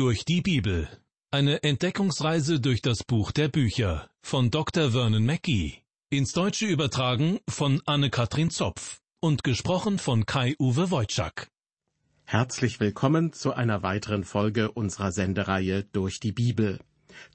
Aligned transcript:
Durch 0.00 0.24
die 0.24 0.40
Bibel. 0.40 0.88
Eine 1.30 1.62
Entdeckungsreise 1.62 2.58
durch 2.58 2.80
das 2.80 3.04
Buch 3.04 3.32
der 3.32 3.48
Bücher 3.48 4.08
von 4.22 4.50
Dr. 4.50 4.92
Vernon 4.92 5.26
Mackey. 5.26 5.74
Ins 6.08 6.32
Deutsche 6.32 6.64
übertragen 6.64 7.38
von 7.46 7.82
Anne-Katrin 7.84 8.48
Zopf 8.48 9.02
und 9.20 9.44
gesprochen 9.44 9.98
von 9.98 10.24
Kai-Uwe 10.24 10.90
Wojczak. 10.90 11.50
Herzlich 12.24 12.80
willkommen 12.80 13.34
zu 13.34 13.52
einer 13.52 13.82
weiteren 13.82 14.24
Folge 14.24 14.72
unserer 14.72 15.12
Sendereihe 15.12 15.84
Durch 15.92 16.18
die 16.18 16.32
Bibel. 16.32 16.80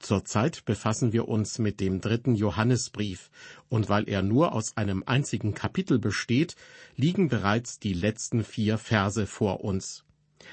Zurzeit 0.00 0.64
befassen 0.64 1.12
wir 1.12 1.28
uns 1.28 1.60
mit 1.60 1.78
dem 1.78 2.00
dritten 2.00 2.34
Johannesbrief, 2.34 3.30
und 3.68 3.88
weil 3.88 4.08
er 4.08 4.22
nur 4.22 4.54
aus 4.54 4.76
einem 4.76 5.04
einzigen 5.06 5.54
Kapitel 5.54 6.00
besteht, 6.00 6.56
liegen 6.96 7.28
bereits 7.28 7.78
die 7.78 7.92
letzten 7.92 8.42
vier 8.42 8.76
Verse 8.76 9.28
vor 9.28 9.62
uns. 9.62 10.05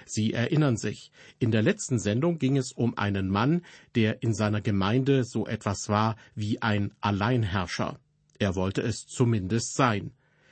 Sie 0.06 0.34
erinnern 0.34 0.78
sich, 0.78 1.12
in 1.40 1.52
der 1.52 1.62
letzten 1.62 2.00
Sendung 2.00 2.40
ging 2.40 2.58
es 2.58 2.72
um 2.72 2.98
einen 2.98 3.30
Mann, 3.30 3.62
der 3.96 4.24
in 4.24 4.34
seiner 4.34 4.62
Gemeinde 4.62 5.24
so 5.24 5.48
etwas 5.48 5.90
war 5.90 6.16
wie 6.36 6.62
ein 6.62 6.92
Alleinherrscher. 7.02 8.00
Er 8.40 8.56
wollte 8.56 8.82
es 8.82 9.06
zumindest 9.06 9.76
sein. 9.76 10.12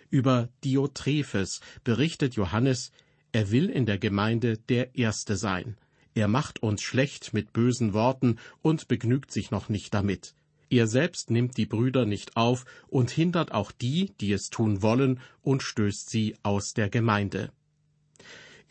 Über 0.10 0.50
Diotrephes 0.64 1.62
berichtet 1.84 2.36
Johannes, 2.36 2.92
er 3.32 3.52
will 3.52 3.70
in 3.70 3.86
der 3.86 3.98
Gemeinde 3.98 4.58
der 4.58 4.96
Erste 4.96 5.38
sein. 5.38 5.78
Er 6.14 6.28
macht 6.28 6.62
uns 6.62 6.82
schlecht 6.82 7.34
mit 7.34 7.54
bösen 7.54 7.94
Worten 7.94 8.38
und 8.62 8.88
begnügt 8.88 9.32
sich 9.32 9.52
noch 9.52 9.70
nicht 9.70 9.94
damit. 9.94 10.36
Er 10.70 10.88
selbst 10.88 11.30
nimmt 11.30 11.58
die 11.58 11.66
Brüder 11.66 12.06
nicht 12.06 12.38
auf 12.38 12.66
und 12.88 13.12
hindert 13.12 13.52
auch 13.52 13.72
die, 13.72 14.14
die 14.20 14.32
es 14.32 14.50
tun 14.50 14.82
wollen, 14.82 15.20
und 15.42 15.64
stößt 15.64 16.10
sie 16.10 16.36
aus 16.44 16.74
der 16.74 16.90
Gemeinde. 16.90 17.52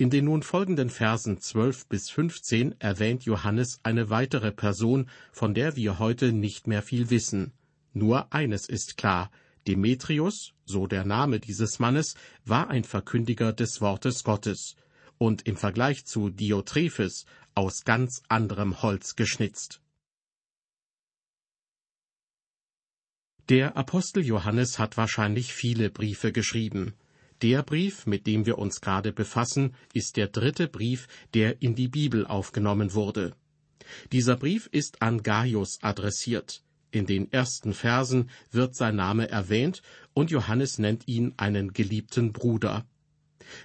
In 0.00 0.08
den 0.08 0.24
nun 0.24 0.42
folgenden 0.42 0.88
Versen 0.88 1.42
12 1.42 1.86
bis 1.88 2.08
15 2.08 2.80
erwähnt 2.80 3.26
Johannes 3.26 3.80
eine 3.82 4.08
weitere 4.08 4.50
Person, 4.50 5.10
von 5.30 5.52
der 5.52 5.76
wir 5.76 5.98
heute 5.98 6.32
nicht 6.32 6.66
mehr 6.66 6.80
viel 6.80 7.10
wissen. 7.10 7.52
Nur 7.92 8.32
eines 8.32 8.66
ist 8.66 8.96
klar. 8.96 9.30
Demetrius, 9.68 10.54
so 10.64 10.86
der 10.86 11.04
Name 11.04 11.38
dieses 11.38 11.80
Mannes, 11.80 12.14
war 12.46 12.70
ein 12.70 12.84
Verkündiger 12.84 13.52
des 13.52 13.82
Wortes 13.82 14.24
Gottes 14.24 14.74
und 15.18 15.46
im 15.46 15.58
Vergleich 15.58 16.06
zu 16.06 16.30
Diotrephes 16.30 17.26
aus 17.54 17.84
ganz 17.84 18.22
anderem 18.26 18.80
Holz 18.80 19.16
geschnitzt. 19.16 19.82
Der 23.50 23.76
Apostel 23.76 24.24
Johannes 24.24 24.78
hat 24.78 24.96
wahrscheinlich 24.96 25.52
viele 25.52 25.90
Briefe 25.90 26.32
geschrieben. 26.32 26.94
Der 27.42 27.62
Brief, 27.62 28.06
mit 28.06 28.26
dem 28.26 28.44
wir 28.44 28.58
uns 28.58 28.82
gerade 28.82 29.12
befassen, 29.12 29.74
ist 29.94 30.18
der 30.18 30.28
dritte 30.28 30.68
Brief, 30.68 31.08
der 31.32 31.62
in 31.62 31.74
die 31.74 31.88
Bibel 31.88 32.26
aufgenommen 32.26 32.92
wurde. 32.92 33.34
Dieser 34.12 34.36
Brief 34.36 34.68
ist 34.72 35.00
an 35.00 35.22
Gaius 35.22 35.78
adressiert. 35.82 36.62
In 36.90 37.06
den 37.06 37.32
ersten 37.32 37.72
Versen 37.72 38.30
wird 38.50 38.74
sein 38.74 38.96
Name 38.96 39.30
erwähnt 39.30 39.80
und 40.12 40.30
Johannes 40.30 40.78
nennt 40.78 41.08
ihn 41.08 41.32
einen 41.38 41.72
geliebten 41.72 42.32
Bruder. 42.32 42.84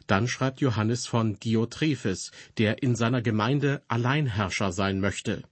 Dann 0.07 0.27
schreibt 0.27 0.61
Johannes 0.61 1.05
von 1.05 1.37
Diotrephes, 1.39 2.31
der 2.57 2.81
in 2.81 2.95
seiner 2.95 3.21
Gemeinde 3.21 3.83
Alleinherrscher 3.87 4.71
sein 4.71 4.99
möchte. 4.99 5.43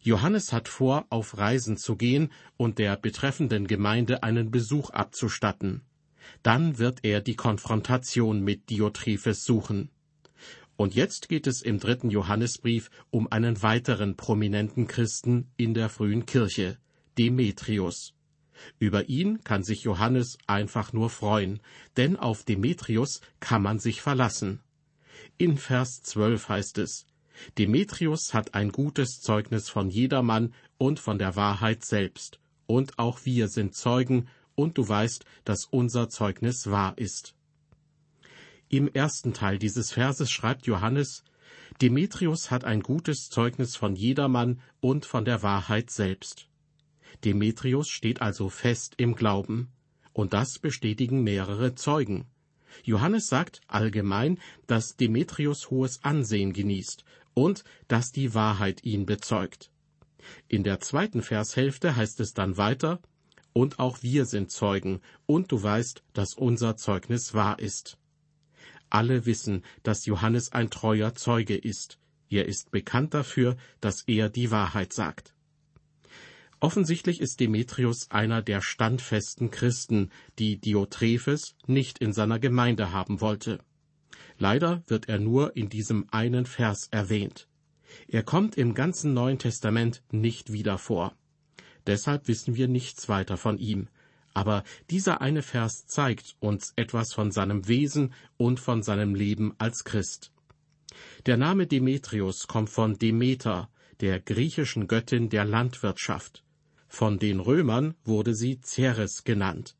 Johannes 0.00 0.52
hat 0.52 0.68
vor, 0.68 1.06
auf 1.10 1.38
Reisen 1.38 1.76
zu 1.76 1.96
gehen 1.96 2.30
und 2.56 2.78
der 2.78 2.96
betreffenden 2.96 3.66
Gemeinde 3.66 4.22
einen 4.22 4.50
Besuch 4.50 4.90
abzustatten. 4.90 5.82
Dann 6.42 6.78
wird 6.78 7.00
er 7.02 7.20
die 7.20 7.36
Konfrontation 7.36 8.42
mit 8.42 8.70
Diotrephes 8.70 9.44
suchen. 9.44 9.90
Und 10.76 10.94
jetzt 10.94 11.28
geht 11.28 11.46
es 11.46 11.62
im 11.62 11.80
dritten 11.80 12.10
Johannesbrief 12.10 12.90
um 13.10 13.30
einen 13.32 13.62
weiteren 13.62 14.16
prominenten 14.16 14.86
Christen 14.86 15.50
in 15.56 15.72
der 15.72 15.88
frühen 15.88 16.26
Kirche, 16.26 16.78
Demetrius. 17.18 18.12
Über 18.78 19.08
ihn 19.08 19.42
kann 19.42 19.62
sich 19.62 19.82
Johannes 19.82 20.38
einfach 20.46 20.92
nur 20.92 21.10
freuen, 21.10 21.60
denn 21.96 22.16
auf 22.16 22.44
Demetrius 22.44 23.20
kann 23.40 23.62
man 23.62 23.78
sich 23.78 24.00
verlassen. 24.00 24.60
In 25.38 25.56
Vers 25.56 26.02
12 26.02 26.48
heißt 26.48 26.78
es, 26.78 27.06
Demetrius 27.58 28.32
hat 28.32 28.54
ein 28.54 28.72
gutes 28.72 29.20
Zeugnis 29.20 29.68
von 29.68 29.90
jedermann 29.90 30.54
und 30.78 31.00
von 31.00 31.18
der 31.18 31.36
Wahrheit 31.36 31.84
selbst, 31.84 32.38
und 32.66 32.98
auch 32.98 33.20
wir 33.24 33.48
sind 33.48 33.74
Zeugen 33.74 34.28
und 34.56 34.76
du 34.76 34.88
weißt, 34.88 35.24
dass 35.44 35.66
unser 35.66 36.08
Zeugnis 36.08 36.68
wahr 36.68 36.98
ist. 36.98 37.36
Im 38.68 38.92
ersten 38.92 39.32
Teil 39.32 39.58
dieses 39.58 39.92
Verses 39.92 40.30
schreibt 40.30 40.66
Johannes, 40.66 41.22
Demetrius 41.80 42.50
hat 42.50 42.64
ein 42.64 42.80
gutes 42.80 43.28
Zeugnis 43.28 43.76
von 43.76 43.94
jedermann 43.94 44.60
und 44.80 45.06
von 45.06 45.24
der 45.24 45.42
Wahrheit 45.44 45.90
selbst. 45.90 46.48
Demetrius 47.24 47.88
steht 47.88 48.20
also 48.20 48.48
fest 48.48 48.94
im 48.96 49.14
Glauben, 49.14 49.70
und 50.12 50.32
das 50.32 50.58
bestätigen 50.58 51.22
mehrere 51.22 51.74
Zeugen. 51.74 52.26
Johannes 52.82 53.28
sagt 53.28 53.60
allgemein, 53.68 54.38
dass 54.66 54.96
Demetrius 54.96 55.70
hohes 55.70 56.02
Ansehen 56.02 56.52
genießt 56.52 57.04
und 57.34 57.64
dass 57.88 58.12
die 58.12 58.34
Wahrheit 58.34 58.84
ihn 58.84 59.06
bezeugt. 59.06 59.70
In 60.48 60.64
der 60.64 60.80
zweiten 60.80 61.22
Vershälfte 61.22 61.96
heißt 61.96 62.20
es 62.20 62.32
dann 62.34 62.56
weiter, 62.56 63.00
und 63.56 63.78
auch 63.78 64.02
wir 64.02 64.26
sind 64.26 64.50
Zeugen, 64.50 65.00
und 65.24 65.50
du 65.50 65.62
weißt, 65.62 66.02
dass 66.12 66.34
unser 66.34 66.76
Zeugnis 66.76 67.32
wahr 67.32 67.58
ist. 67.58 67.96
Alle 68.90 69.24
wissen, 69.24 69.64
dass 69.82 70.04
Johannes 70.04 70.52
ein 70.52 70.68
treuer 70.68 71.14
Zeuge 71.14 71.56
ist. 71.56 71.98
Er 72.28 72.44
ist 72.44 72.70
bekannt 72.70 73.14
dafür, 73.14 73.56
dass 73.80 74.02
er 74.06 74.28
die 74.28 74.50
Wahrheit 74.50 74.92
sagt. 74.92 75.34
Offensichtlich 76.60 77.18
ist 77.22 77.40
Demetrius 77.40 78.10
einer 78.10 78.42
der 78.42 78.60
standfesten 78.60 79.50
Christen, 79.50 80.10
die 80.38 80.60
Diotrephes 80.60 81.54
nicht 81.66 81.98
in 81.98 82.12
seiner 82.12 82.38
Gemeinde 82.38 82.92
haben 82.92 83.22
wollte. 83.22 83.60
Leider 84.36 84.82
wird 84.86 85.08
er 85.08 85.18
nur 85.18 85.56
in 85.56 85.70
diesem 85.70 86.08
einen 86.10 86.44
Vers 86.44 86.88
erwähnt. 86.90 87.48
Er 88.06 88.22
kommt 88.22 88.58
im 88.58 88.74
ganzen 88.74 89.14
Neuen 89.14 89.38
Testament 89.38 90.02
nicht 90.12 90.52
wieder 90.52 90.76
vor. 90.76 91.16
Deshalb 91.86 92.28
wissen 92.28 92.56
wir 92.56 92.68
nichts 92.68 93.08
weiter 93.08 93.36
von 93.36 93.58
ihm. 93.58 93.88
Aber 94.34 94.64
dieser 94.90 95.20
eine 95.20 95.42
Vers 95.42 95.86
zeigt 95.86 96.36
uns 96.40 96.72
etwas 96.76 97.12
von 97.14 97.30
seinem 97.32 97.68
Wesen 97.68 98.12
und 98.36 98.60
von 98.60 98.82
seinem 98.82 99.14
Leben 99.14 99.54
als 99.58 99.84
Christ. 99.84 100.30
Der 101.24 101.36
Name 101.36 101.66
Demetrius 101.66 102.46
kommt 102.46 102.70
von 102.70 102.98
Demeter, 102.98 103.70
der 104.00 104.20
griechischen 104.20 104.88
Göttin 104.88 105.30
der 105.30 105.44
Landwirtschaft. 105.44 106.44
Von 106.88 107.18
den 107.18 107.40
Römern 107.40 107.94
wurde 108.04 108.34
sie 108.34 108.60
Ceres 108.62 109.24
genannt. 109.24 109.76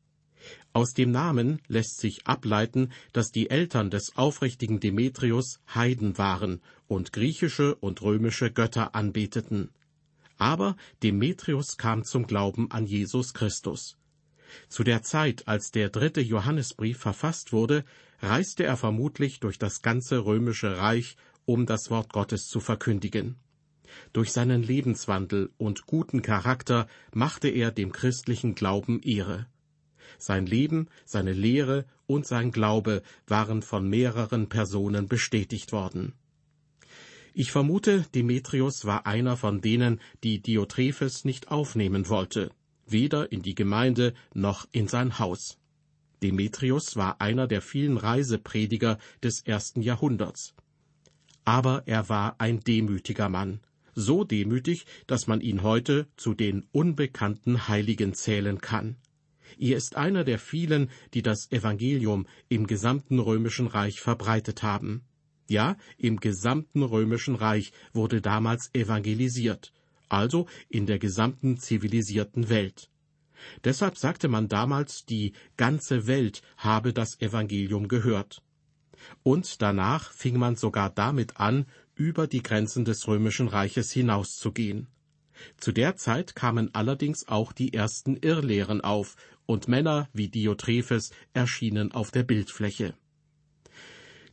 Aus 0.73 0.93
dem 0.93 1.11
Namen 1.11 1.59
lässt 1.67 1.99
sich 1.99 2.27
ableiten, 2.27 2.91
dass 3.13 3.31
die 3.31 3.49
Eltern 3.49 3.89
des 3.89 4.15
aufrichtigen 4.15 4.79
Demetrius 4.79 5.59
Heiden 5.73 6.17
waren 6.17 6.61
und 6.87 7.13
griechische 7.13 7.75
und 7.75 8.01
römische 8.01 8.51
Götter 8.51 8.93
anbeteten. 8.93 9.71
Aber 10.37 10.75
Demetrius 11.03 11.77
kam 11.77 12.03
zum 12.03 12.27
Glauben 12.27 12.71
an 12.71 12.85
Jesus 12.85 13.33
Christus. 13.33 13.97
Zu 14.69 14.83
der 14.83 15.03
Zeit, 15.03 15.47
als 15.47 15.71
der 15.71 15.89
dritte 15.89 16.21
Johannesbrief 16.21 16.99
verfasst 16.99 17.51
wurde, 17.51 17.83
reiste 18.21 18.63
er 18.63 18.77
vermutlich 18.77 19.39
durch 19.39 19.59
das 19.59 19.81
ganze 19.81 20.25
römische 20.25 20.77
Reich, 20.77 21.17
um 21.45 21.65
das 21.65 21.89
Wort 21.89 22.13
Gottes 22.13 22.47
zu 22.47 22.59
verkündigen. 22.59 23.35
Durch 24.13 24.31
seinen 24.31 24.63
Lebenswandel 24.63 25.51
und 25.57 25.85
guten 25.85 26.21
Charakter 26.21 26.87
machte 27.13 27.47
er 27.47 27.71
dem 27.71 27.91
christlichen 27.91 28.55
Glauben 28.55 29.01
Ehre. 29.01 29.47
Sein 30.17 30.45
Leben, 30.45 30.89
seine 31.05 31.33
Lehre 31.33 31.85
und 32.05 32.25
sein 32.25 32.51
Glaube 32.51 33.01
waren 33.27 33.61
von 33.61 33.87
mehreren 33.89 34.49
Personen 34.49 35.07
bestätigt 35.07 35.71
worden. 35.71 36.13
Ich 37.39 37.51
vermute, 37.51 38.03
Demetrius 38.15 38.85
war 38.85 39.05
einer 39.05 39.37
von 39.37 39.61
denen, 39.61 40.01
die 40.23 40.41
Diotrephes 40.41 41.23
nicht 41.23 41.49
aufnehmen 41.49 42.09
wollte, 42.09 42.49
weder 42.87 43.31
in 43.31 43.43
die 43.43 43.53
Gemeinde 43.53 44.15
noch 44.33 44.67
in 44.71 44.87
sein 44.87 45.19
Haus. 45.19 45.59
Demetrius 46.23 46.95
war 46.95 47.21
einer 47.21 47.45
der 47.45 47.61
vielen 47.61 47.97
Reiseprediger 47.97 48.97
des 49.21 49.41
ersten 49.41 49.83
Jahrhunderts. 49.83 50.55
Aber 51.45 51.83
er 51.85 52.09
war 52.09 52.41
ein 52.41 52.61
demütiger 52.61 53.29
Mann, 53.29 53.59
so 53.93 54.23
demütig, 54.23 54.87
dass 55.05 55.27
man 55.27 55.39
ihn 55.39 55.61
heute 55.61 56.07
zu 56.17 56.33
den 56.33 56.65
unbekannten 56.71 57.67
Heiligen 57.67 58.15
zählen 58.15 58.61
kann. 58.61 58.95
Er 59.59 59.77
ist 59.77 59.95
einer 59.95 60.23
der 60.23 60.39
vielen, 60.39 60.89
die 61.13 61.21
das 61.21 61.51
Evangelium 61.51 62.25
im 62.49 62.65
gesamten 62.65 63.19
römischen 63.19 63.67
Reich 63.67 64.01
verbreitet 64.01 64.63
haben. 64.63 65.03
Ja, 65.47 65.77
im 65.97 66.19
gesamten 66.19 66.83
römischen 66.83 67.35
Reich 67.35 67.71
wurde 67.93 68.21
damals 68.21 68.69
evangelisiert, 68.73 69.71
also 70.09 70.47
in 70.69 70.85
der 70.85 70.99
gesamten 70.99 71.57
zivilisierten 71.57 72.49
Welt. 72.49 72.89
Deshalb 73.63 73.97
sagte 73.97 74.27
man 74.27 74.47
damals, 74.47 75.05
die 75.05 75.33
ganze 75.55 76.07
Welt 76.07 76.41
habe 76.57 76.91
das 76.91 77.21
Evangelium 77.21 77.87
gehört. 77.87 78.41
Und 79.23 79.61
danach 79.61 80.11
fing 80.11 80.37
man 80.37 80.55
sogar 80.55 80.89
damit 80.89 81.37
an, 81.37 81.65
über 81.95 82.27
die 82.27 82.43
Grenzen 82.43 82.83
des 82.83 83.07
römischen 83.07 83.47
Reiches 83.47 83.91
hinauszugehen. 83.91 84.87
Zu 85.57 85.71
der 85.71 85.95
Zeit 85.95 86.35
kamen 86.35 86.73
allerdings 86.73 87.27
auch 87.27 87.51
die 87.53 87.73
ersten 87.73 88.17
Irrlehren 88.17 88.81
auf, 88.81 89.15
und 89.45 89.67
Männer 89.67 90.09
wie 90.11 90.27
Diotrephes 90.27 91.11
erschienen 91.33 91.91
auf 91.93 92.11
der 92.11 92.23
Bildfläche. 92.23 92.95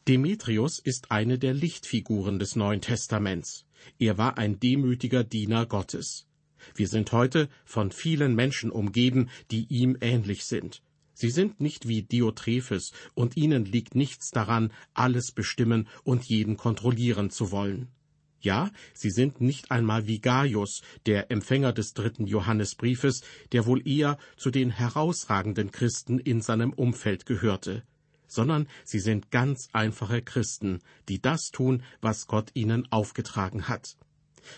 Demetrius 0.06 0.80
ist 0.80 1.10
eine 1.10 1.38
der 1.38 1.54
Lichtfiguren 1.54 2.38
des 2.38 2.56
Neuen 2.56 2.82
Testaments. 2.82 3.64
Er 3.98 4.18
war 4.18 4.36
ein 4.36 4.60
demütiger 4.60 5.24
Diener 5.24 5.64
Gottes. 5.64 6.26
Wir 6.74 6.88
sind 6.88 7.10
heute 7.12 7.48
von 7.64 7.90
vielen 7.90 8.34
Menschen 8.34 8.70
umgeben, 8.70 9.30
die 9.50 9.66
ihm 9.70 9.96
ähnlich 10.02 10.44
sind. 10.44 10.82
Sie 11.14 11.30
sind 11.30 11.58
nicht 11.60 11.88
wie 11.88 12.02
Diotrephes, 12.02 12.92
und 13.14 13.38
ihnen 13.38 13.64
liegt 13.64 13.94
nichts 13.94 14.30
daran, 14.30 14.74
alles 14.92 15.32
bestimmen 15.32 15.88
und 16.02 16.24
jeden 16.24 16.58
kontrollieren 16.58 17.30
zu 17.30 17.50
wollen. 17.50 17.88
Ja, 18.40 18.70
sie 18.92 19.10
sind 19.10 19.40
nicht 19.40 19.70
einmal 19.70 20.06
wie 20.06 20.20
Gaius, 20.20 20.82
der 21.06 21.30
Empfänger 21.30 21.72
des 21.72 21.94
dritten 21.94 22.26
Johannesbriefes, 22.26 23.22
der 23.52 23.64
wohl 23.64 23.88
eher 23.88 24.18
zu 24.36 24.50
den 24.50 24.68
herausragenden 24.68 25.70
Christen 25.70 26.18
in 26.18 26.42
seinem 26.42 26.74
Umfeld 26.74 27.24
gehörte, 27.24 27.84
sondern 28.34 28.68
sie 28.84 29.00
sind 29.00 29.30
ganz 29.30 29.68
einfache 29.72 30.22
Christen, 30.22 30.80
die 31.08 31.22
das 31.22 31.50
tun, 31.50 31.82
was 32.00 32.26
Gott 32.26 32.50
ihnen 32.54 32.90
aufgetragen 32.90 33.68
hat. 33.68 33.96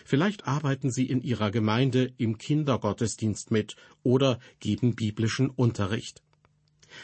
Vielleicht 0.03 0.47
arbeiten 0.47 0.91
sie 0.91 1.05
in 1.05 1.21
ihrer 1.21 1.51
Gemeinde 1.51 2.13
im 2.17 2.37
Kindergottesdienst 2.37 3.51
mit 3.51 3.75
oder 4.03 4.39
geben 4.59 4.95
biblischen 4.95 5.49
Unterricht. 5.49 6.23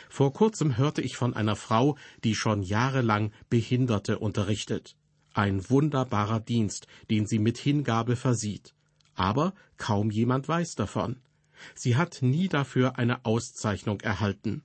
Vor 0.10 0.34
kurzem 0.34 0.78
hörte 0.78 1.02
ich 1.02 1.18
von 1.18 1.34
einer 1.34 1.56
Frau, 1.56 1.98
die 2.24 2.36
schon 2.36 2.64
jahrelang 2.64 3.32
Behinderte 3.50 4.20
unterrichtet. 4.20 4.96
Ein 5.34 5.70
wunderbarer 5.70 6.40
Dienst, 6.40 6.88
den 7.10 7.26
sie 7.26 7.40
mit 7.40 7.58
Hingabe 7.58 8.16
versieht. 8.16 8.74
Aber 9.16 9.54
kaum 9.78 10.12
jemand 10.12 10.48
weiß 10.48 10.76
davon. 10.76 11.22
Sie 11.76 11.96
hat 11.96 12.20
nie 12.22 12.48
dafür 12.48 12.98
eine 12.98 13.26
Auszeichnung 13.26 14.02
erhalten. 14.02 14.64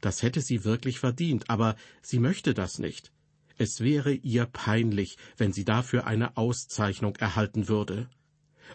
Das 0.00 0.22
hätte 0.22 0.40
sie 0.40 0.64
wirklich 0.64 0.98
verdient, 0.98 1.50
aber 1.50 1.76
sie 2.02 2.18
möchte 2.18 2.54
das 2.54 2.78
nicht. 2.78 3.12
Es 3.56 3.80
wäre 3.80 4.12
ihr 4.12 4.46
peinlich, 4.46 5.16
wenn 5.36 5.52
sie 5.52 5.64
dafür 5.64 6.06
eine 6.06 6.36
Auszeichnung 6.36 7.16
erhalten 7.16 7.68
würde. 7.68 8.08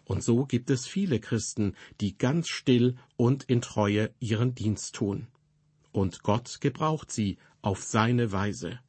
Und 0.05 0.23
so 0.23 0.45
gibt 0.45 0.69
es 0.69 0.87
viele 0.87 1.19
Christen, 1.19 1.75
die 2.01 2.17
ganz 2.17 2.49
still 2.49 2.95
und 3.15 3.43
in 3.43 3.61
Treue 3.61 4.13
ihren 4.19 4.55
Dienst 4.55 4.95
tun 4.95 5.27
und 5.93 6.23
Gott 6.23 6.59
gebraucht 6.59 7.11
sie 7.11 7.37
auf 7.61 7.83
seine 7.83 8.31
Weise. 8.31 8.79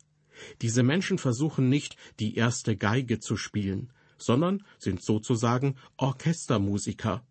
Diese 0.62 0.82
Menschen 0.82 1.18
versuchen 1.18 1.68
nicht, 1.68 1.96
die 2.18 2.34
erste 2.34 2.76
Geige 2.76 3.20
zu 3.20 3.36
spielen, 3.36 3.92
sondern 4.18 4.64
sind 4.78 5.02
sozusagen 5.02 5.76
Orchestermusiker. 5.96 7.24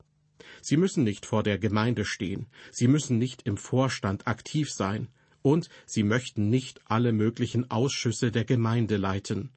Sie 0.62 0.78
müssen 0.78 1.04
nicht 1.04 1.26
vor 1.26 1.44
der 1.44 1.58
Gemeinde 1.58 2.06
stehen, 2.06 2.48
sie 2.72 2.88
müssen 2.88 3.18
nicht 3.18 3.44
im 3.44 3.58
Vorstand 3.58 4.28
aktiv 4.28 4.72
sein, 4.72 5.10
und 5.42 5.70
sie 5.86 6.04
möchten 6.04 6.50
nicht 6.50 6.82
alle 6.86 7.12
möglichen 7.12 7.70
Ausschüsse 7.70 8.32
der 8.32 8.46
Gemeinde 8.46 8.98
leiten. 8.98 9.50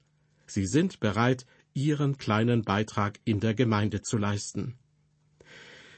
Sie 0.46 0.66
sind 0.66 1.00
bereit, 1.00 1.46
ihren 1.74 2.18
kleinen 2.18 2.62
Beitrag 2.62 3.20
in 3.24 3.40
der 3.40 3.54
Gemeinde 3.54 4.02
zu 4.02 4.18
leisten. 4.18 4.78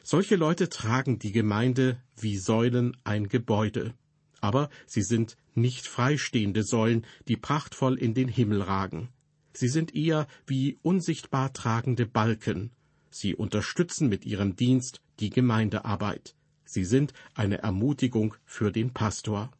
Solche 0.02 0.36
Leute 0.36 0.68
tragen 0.68 1.18
die 1.18 1.32
Gemeinde 1.32 2.02
wie 2.16 2.36
Säulen 2.36 2.96
ein 3.04 3.28
Gebäude 3.28 3.94
aber 4.40 4.70
sie 4.86 5.02
sind 5.02 5.36
nicht 5.54 5.86
freistehende 5.86 6.62
Säulen, 6.62 7.04
die 7.26 7.36
prachtvoll 7.36 7.98
in 7.98 8.14
den 8.14 8.28
Himmel 8.28 8.62
ragen. 8.62 9.08
Sie 9.52 9.68
sind 9.68 9.94
eher 9.94 10.28
wie 10.46 10.78
unsichtbar 10.82 11.52
tragende 11.52 12.06
Balken. 12.06 12.70
Sie 13.10 13.34
unterstützen 13.34 14.08
mit 14.08 14.24
ihrem 14.26 14.56
Dienst 14.56 15.00
die 15.20 15.30
Gemeindearbeit. 15.30 16.34
Sie 16.64 16.84
sind 16.84 17.14
eine 17.34 17.58
Ermutigung 17.58 18.34
für 18.44 18.70
den 18.70 18.92
Pastor. 18.92 19.50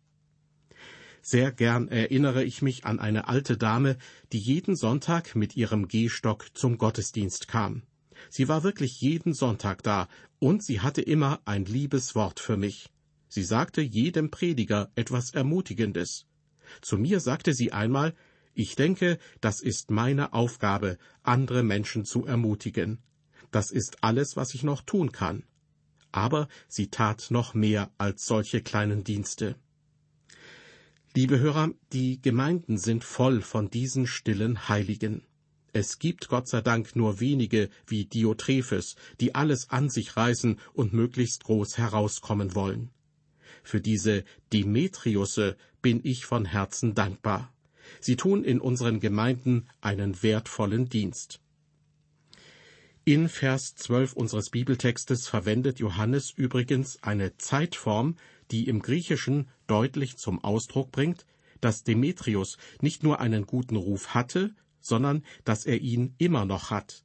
Sehr 1.22 1.52
gern 1.52 1.88
erinnere 1.88 2.44
ich 2.44 2.62
mich 2.62 2.84
an 2.84 3.00
eine 3.00 3.28
alte 3.28 3.56
Dame, 3.56 3.96
die 4.32 4.38
jeden 4.38 4.76
Sonntag 4.76 5.34
mit 5.34 5.56
ihrem 5.56 5.88
Gehstock 5.88 6.46
zum 6.54 6.78
Gottesdienst 6.78 7.48
kam. 7.48 7.82
Sie 8.30 8.48
war 8.48 8.62
wirklich 8.62 9.00
jeden 9.00 9.32
Sonntag 9.32 9.82
da, 9.82 10.08
und 10.38 10.62
sie 10.62 10.80
hatte 10.80 11.02
immer 11.02 11.40
ein 11.44 11.64
liebes 11.64 12.14
Wort 12.14 12.40
für 12.40 12.56
mich. 12.56 12.90
Sie 13.28 13.42
sagte 13.42 13.80
jedem 13.80 14.30
Prediger 14.30 14.90
etwas 14.94 15.30
Ermutigendes. 15.30 16.26
Zu 16.80 16.98
mir 16.98 17.20
sagte 17.20 17.52
sie 17.52 17.72
einmal, 17.72 18.14
ich 18.54 18.74
denke, 18.74 19.18
das 19.40 19.60
ist 19.60 19.90
meine 19.90 20.32
Aufgabe, 20.32 20.98
andere 21.22 21.62
Menschen 21.62 22.04
zu 22.04 22.26
ermutigen. 22.26 22.98
Das 23.50 23.70
ist 23.70 24.02
alles, 24.02 24.36
was 24.36 24.54
ich 24.54 24.62
noch 24.62 24.82
tun 24.82 25.12
kann. 25.12 25.44
Aber 26.12 26.48
sie 26.68 26.88
tat 26.88 27.30
noch 27.30 27.54
mehr 27.54 27.90
als 27.98 28.26
solche 28.26 28.62
kleinen 28.62 29.04
Dienste. 29.04 29.56
Liebe 31.14 31.40
Hörer, 31.40 31.70
die 31.92 32.20
Gemeinden 32.20 32.78
sind 32.78 33.04
voll 33.04 33.40
von 33.40 33.70
diesen 33.70 34.06
stillen 34.06 34.68
Heiligen. 34.68 35.22
Es 35.72 35.98
gibt 35.98 36.28
Gott 36.28 36.48
sei 36.48 36.60
Dank 36.60 36.96
nur 36.96 37.20
wenige 37.20 37.70
wie 37.86 38.04
Diotrephes, 38.04 38.96
die 39.20 39.34
alles 39.34 39.70
an 39.70 39.90
sich 39.90 40.16
reißen 40.16 40.58
und 40.72 40.92
möglichst 40.92 41.44
groß 41.44 41.78
herauskommen 41.78 42.54
wollen. 42.54 42.90
Für 43.62 43.80
diese 43.80 44.24
Demetriusse 44.52 45.56
bin 45.82 46.00
ich 46.04 46.24
von 46.24 46.44
Herzen 46.44 46.94
dankbar. 46.94 47.52
Sie 48.00 48.16
tun 48.16 48.44
in 48.44 48.60
unseren 48.60 49.00
Gemeinden 49.00 49.68
einen 49.80 50.22
wertvollen 50.22 50.88
Dienst. 50.88 51.40
In 53.08 53.30
Vers 53.30 53.74
12 53.74 54.12
unseres 54.12 54.50
Bibeltextes 54.50 55.28
verwendet 55.28 55.78
Johannes 55.78 56.30
übrigens 56.30 57.02
eine 57.02 57.38
Zeitform, 57.38 58.16
die 58.50 58.68
im 58.68 58.82
Griechischen 58.82 59.48
deutlich 59.66 60.18
zum 60.18 60.44
Ausdruck 60.44 60.92
bringt, 60.92 61.24
dass 61.62 61.84
Demetrius 61.84 62.58
nicht 62.82 63.02
nur 63.02 63.18
einen 63.18 63.46
guten 63.46 63.76
Ruf 63.76 64.08
hatte, 64.08 64.54
sondern 64.80 65.24
dass 65.44 65.64
er 65.64 65.80
ihn 65.80 66.16
immer 66.18 66.44
noch 66.44 66.68
hat. 66.68 67.02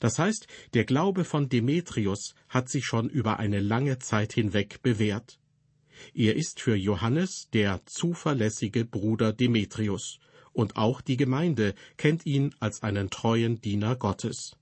Das 0.00 0.18
heißt, 0.18 0.48
der 0.74 0.84
Glaube 0.84 1.24
von 1.24 1.48
Demetrius 1.48 2.34
hat 2.48 2.68
sich 2.68 2.84
schon 2.84 3.08
über 3.08 3.38
eine 3.38 3.60
lange 3.60 4.00
Zeit 4.00 4.32
hinweg 4.32 4.82
bewährt. 4.82 5.38
Er 6.12 6.34
ist 6.34 6.60
für 6.60 6.74
Johannes 6.74 7.50
der 7.52 7.86
zuverlässige 7.86 8.84
Bruder 8.84 9.32
Demetrius, 9.32 10.18
und 10.52 10.76
auch 10.76 11.00
die 11.00 11.16
Gemeinde 11.16 11.76
kennt 11.98 12.26
ihn 12.26 12.52
als 12.58 12.82
einen 12.82 13.10
treuen 13.10 13.60
Diener 13.60 13.94
Gottes. 13.94 14.56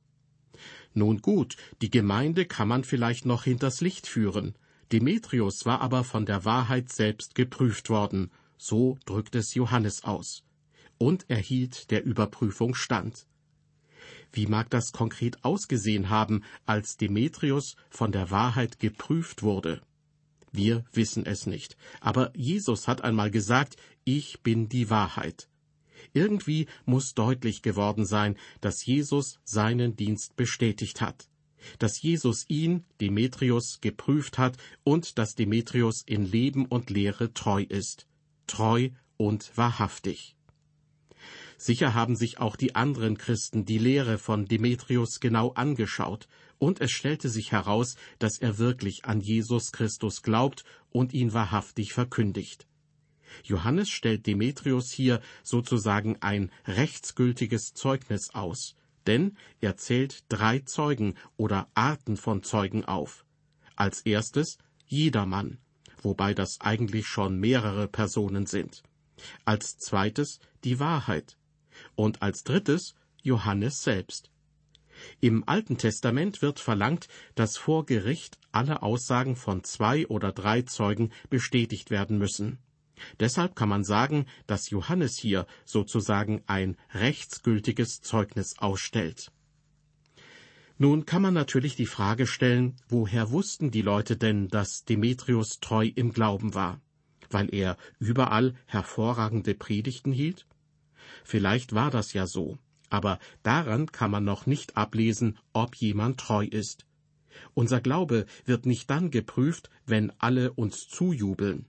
Nun 0.94 1.20
gut, 1.20 1.56
die 1.82 1.90
Gemeinde 1.90 2.46
kann 2.46 2.68
man 2.68 2.84
vielleicht 2.84 3.26
noch 3.26 3.44
hinters 3.44 3.80
Licht 3.80 4.06
führen. 4.06 4.54
Demetrius 4.92 5.66
war 5.66 5.80
aber 5.80 6.04
von 6.04 6.24
der 6.24 6.44
Wahrheit 6.44 6.92
selbst 6.92 7.34
geprüft 7.34 7.90
worden, 7.90 8.30
so 8.56 8.96
drückt 9.04 9.34
es 9.34 9.54
Johannes 9.54 10.04
aus, 10.04 10.44
und 10.98 11.28
erhielt 11.28 11.90
der 11.90 12.04
Überprüfung 12.04 12.74
stand. 12.74 13.26
Wie 14.32 14.46
mag 14.46 14.70
das 14.70 14.92
konkret 14.92 15.44
ausgesehen 15.44 16.10
haben, 16.10 16.42
als 16.66 16.96
Demetrius 16.96 17.76
von 17.90 18.12
der 18.12 18.30
Wahrheit 18.30 18.78
geprüft 18.78 19.42
wurde? 19.42 19.82
Wir 20.52 20.84
wissen 20.92 21.26
es 21.26 21.46
nicht. 21.46 21.76
Aber 22.00 22.30
Jesus 22.36 22.86
hat 22.86 23.02
einmal 23.02 23.30
gesagt, 23.30 23.76
ich 24.04 24.40
bin 24.42 24.68
die 24.68 24.88
Wahrheit. 24.90 25.48
Irgendwie 26.12 26.66
muss 26.84 27.14
deutlich 27.14 27.62
geworden 27.62 28.04
sein, 28.04 28.36
dass 28.60 28.84
Jesus 28.84 29.38
seinen 29.44 29.96
Dienst 29.96 30.36
bestätigt 30.36 31.00
hat, 31.00 31.28
dass 31.78 32.00
Jesus 32.02 32.44
ihn, 32.48 32.84
Demetrius, 33.00 33.80
geprüft 33.80 34.38
hat 34.38 34.56
und 34.82 35.18
dass 35.18 35.34
Demetrius 35.34 36.02
in 36.06 36.24
Leben 36.24 36.66
und 36.66 36.90
Lehre 36.90 37.32
treu 37.32 37.62
ist, 37.62 38.06
treu 38.46 38.90
und 39.16 39.56
wahrhaftig. 39.56 40.36
Sicher 41.56 41.94
haben 41.94 42.16
sich 42.16 42.38
auch 42.38 42.56
die 42.56 42.74
anderen 42.74 43.16
Christen 43.16 43.64
die 43.64 43.78
Lehre 43.78 44.18
von 44.18 44.46
Demetrius 44.46 45.20
genau 45.20 45.52
angeschaut, 45.52 46.28
und 46.58 46.80
es 46.80 46.90
stellte 46.90 47.28
sich 47.28 47.52
heraus, 47.52 47.96
dass 48.18 48.38
er 48.38 48.58
wirklich 48.58 49.04
an 49.04 49.20
Jesus 49.20 49.72
Christus 49.72 50.22
glaubt 50.22 50.64
und 50.90 51.12
ihn 51.12 51.32
wahrhaftig 51.32 51.92
verkündigt. 51.92 52.66
Johannes 53.42 53.88
stellt 53.88 54.26
Demetrius 54.26 54.90
hier 54.90 55.20
sozusagen 55.42 56.16
ein 56.20 56.50
rechtsgültiges 56.66 57.74
Zeugnis 57.74 58.34
aus, 58.34 58.76
denn 59.06 59.36
er 59.60 59.76
zählt 59.76 60.24
drei 60.28 60.60
Zeugen 60.60 61.14
oder 61.36 61.68
Arten 61.74 62.16
von 62.16 62.42
Zeugen 62.42 62.84
auf. 62.84 63.24
Als 63.76 64.02
erstes 64.02 64.58
jedermann, 64.86 65.58
wobei 66.02 66.34
das 66.34 66.60
eigentlich 66.60 67.06
schon 67.06 67.38
mehrere 67.38 67.88
Personen 67.88 68.46
sind. 68.46 68.82
Als 69.44 69.78
zweites 69.78 70.40
die 70.64 70.78
Wahrheit, 70.80 71.36
und 71.94 72.22
als 72.22 72.44
drittes 72.44 72.94
Johannes 73.22 73.82
selbst. 73.82 74.30
Im 75.20 75.42
Alten 75.48 75.76
Testament 75.76 76.40
wird 76.40 76.60
verlangt, 76.60 77.08
dass 77.34 77.56
vor 77.56 77.84
Gericht 77.84 78.38
alle 78.52 78.82
Aussagen 78.82 79.34
von 79.34 79.64
zwei 79.64 80.06
oder 80.06 80.32
drei 80.32 80.62
Zeugen 80.62 81.10
bestätigt 81.30 81.90
werden 81.90 82.18
müssen. 82.18 82.58
Deshalb 83.20 83.56
kann 83.56 83.68
man 83.68 83.84
sagen, 83.84 84.26
dass 84.46 84.70
Johannes 84.70 85.16
hier 85.16 85.46
sozusagen 85.64 86.42
ein 86.46 86.76
rechtsgültiges 86.92 88.00
Zeugnis 88.00 88.58
ausstellt. 88.58 89.32
Nun 90.76 91.06
kann 91.06 91.22
man 91.22 91.34
natürlich 91.34 91.76
die 91.76 91.86
Frage 91.86 92.26
stellen, 92.26 92.76
woher 92.88 93.30
wussten 93.30 93.70
die 93.70 93.82
Leute 93.82 94.16
denn, 94.16 94.48
dass 94.48 94.84
Demetrius 94.84 95.60
treu 95.60 95.90
im 95.94 96.12
Glauben 96.12 96.54
war? 96.54 96.80
Weil 97.30 97.54
er 97.54 97.76
überall 97.98 98.54
hervorragende 98.66 99.54
Predigten 99.54 100.12
hielt? 100.12 100.46
Vielleicht 101.22 101.74
war 101.74 101.90
das 101.90 102.12
ja 102.12 102.26
so, 102.26 102.58
aber 102.90 103.18
daran 103.42 103.92
kann 103.92 104.10
man 104.10 104.24
noch 104.24 104.46
nicht 104.46 104.76
ablesen, 104.76 105.38
ob 105.52 105.76
jemand 105.76 106.18
treu 106.18 106.44
ist. 106.44 106.86
Unser 107.54 107.80
Glaube 107.80 108.26
wird 108.44 108.66
nicht 108.66 108.90
dann 108.90 109.10
geprüft, 109.10 109.70
wenn 109.86 110.12
alle 110.18 110.52
uns 110.52 110.88
zujubeln. 110.88 111.66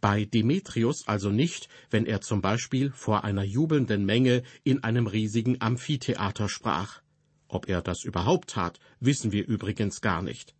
Bei 0.00 0.24
Demetrius 0.24 1.06
also 1.06 1.30
nicht, 1.30 1.68
wenn 1.90 2.06
er 2.06 2.20
zum 2.20 2.40
Beispiel 2.40 2.90
vor 2.92 3.24
einer 3.24 3.44
jubelnden 3.44 4.04
Menge 4.06 4.42
in 4.64 4.82
einem 4.82 5.06
riesigen 5.06 5.60
Amphitheater 5.60 6.48
sprach. 6.48 7.02
Ob 7.48 7.68
er 7.68 7.82
das 7.82 8.04
überhaupt 8.04 8.50
tat, 8.50 8.78
wissen 9.00 9.32
wir 9.32 9.46
übrigens 9.46 10.00
gar 10.00 10.22
nicht. 10.22 10.54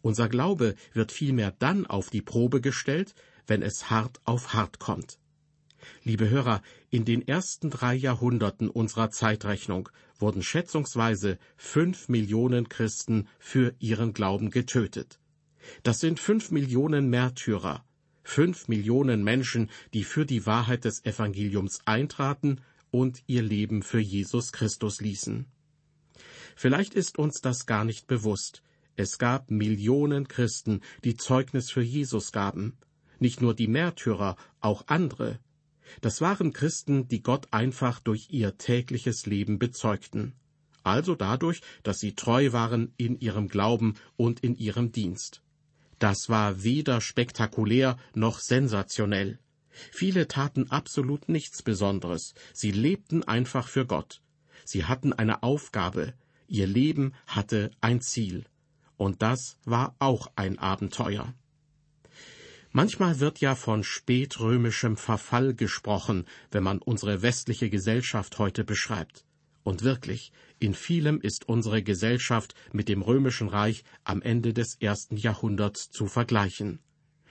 Unser 0.00 0.28
Glaube 0.28 0.74
wird 0.92 1.12
vielmehr 1.12 1.52
dann 1.58 1.86
auf 1.86 2.10
die 2.10 2.22
Probe 2.22 2.60
gestellt, 2.60 3.14
wenn 3.46 3.62
es 3.62 3.90
hart 3.90 4.20
auf 4.24 4.54
hart 4.54 4.78
kommt. 4.78 5.18
Liebe 6.04 6.28
Hörer, 6.28 6.62
in 6.90 7.04
den 7.04 7.26
ersten 7.26 7.70
drei 7.70 7.94
Jahrhunderten 7.94 8.68
unserer 8.68 9.10
Zeitrechnung 9.10 9.88
wurden 10.18 10.42
schätzungsweise 10.42 11.38
fünf 11.56 12.08
Millionen 12.08 12.68
Christen 12.68 13.28
für 13.38 13.74
ihren 13.78 14.12
Glauben 14.12 14.50
getötet. 14.50 15.18
Das 15.82 16.00
sind 16.00 16.20
fünf 16.20 16.50
Millionen 16.50 17.08
Märtyrer, 17.08 17.84
fünf 18.30 18.68
Millionen 18.68 19.24
Menschen, 19.24 19.70
die 19.92 20.04
für 20.04 20.24
die 20.24 20.46
Wahrheit 20.46 20.84
des 20.84 21.04
Evangeliums 21.04 21.80
eintraten 21.84 22.60
und 22.92 23.24
ihr 23.26 23.42
Leben 23.42 23.82
für 23.82 23.98
Jesus 23.98 24.52
Christus 24.52 25.00
ließen. 25.00 25.46
Vielleicht 26.54 26.94
ist 26.94 27.18
uns 27.18 27.40
das 27.40 27.66
gar 27.66 27.84
nicht 27.84 28.06
bewusst. 28.06 28.62
Es 28.94 29.18
gab 29.18 29.50
Millionen 29.50 30.28
Christen, 30.28 30.80
die 31.02 31.16
Zeugnis 31.16 31.72
für 31.72 31.82
Jesus 31.82 32.30
gaben. 32.30 32.78
Nicht 33.18 33.40
nur 33.40 33.54
die 33.54 33.68
Märtyrer, 33.68 34.36
auch 34.60 34.84
andere. 34.86 35.40
Das 36.00 36.20
waren 36.20 36.52
Christen, 36.52 37.08
die 37.08 37.22
Gott 37.22 37.48
einfach 37.50 37.98
durch 37.98 38.28
ihr 38.30 38.56
tägliches 38.58 39.26
Leben 39.26 39.58
bezeugten. 39.58 40.34
Also 40.84 41.16
dadurch, 41.16 41.62
dass 41.82 41.98
sie 41.98 42.14
treu 42.14 42.52
waren 42.52 42.92
in 42.96 43.18
ihrem 43.18 43.48
Glauben 43.48 43.94
und 44.16 44.40
in 44.40 44.54
ihrem 44.54 44.92
Dienst. 44.92 45.42
Das 46.00 46.30
war 46.30 46.64
weder 46.64 47.00
spektakulär 47.02 47.98
noch 48.14 48.40
sensationell. 48.40 49.38
Viele 49.92 50.26
taten 50.26 50.70
absolut 50.70 51.28
nichts 51.28 51.62
Besonderes. 51.62 52.34
Sie 52.54 52.70
lebten 52.70 53.22
einfach 53.22 53.68
für 53.68 53.86
Gott. 53.86 54.22
Sie 54.64 54.86
hatten 54.86 55.12
eine 55.12 55.42
Aufgabe, 55.42 56.14
Ihr 56.48 56.66
Leben 56.66 57.12
hatte 57.26 57.70
ein 57.80 58.00
Ziel. 58.00 58.44
Und 58.96 59.22
das 59.22 59.58
war 59.64 59.94
auch 59.98 60.32
ein 60.36 60.58
Abenteuer. 60.58 61.34
Manchmal 62.72 63.20
wird 63.20 63.40
ja 63.40 63.54
von 63.54 63.84
spätrömischem 63.84 64.96
Verfall 64.96 65.54
gesprochen, 65.54 66.24
wenn 66.50 66.62
man 66.62 66.78
unsere 66.78 67.20
westliche 67.20 67.68
Gesellschaft 67.68 68.38
heute 68.38 68.64
beschreibt. 68.64 69.26
Und 69.62 69.82
wirklich, 69.82 70.32
in 70.58 70.74
vielem 70.74 71.20
ist 71.20 71.48
unsere 71.48 71.82
Gesellschaft 71.82 72.54
mit 72.72 72.88
dem 72.88 73.02
römischen 73.02 73.48
Reich 73.48 73.84
am 74.04 74.22
Ende 74.22 74.54
des 74.54 74.76
ersten 74.76 75.16
Jahrhunderts 75.16 75.90
zu 75.90 76.06
vergleichen. 76.06 76.80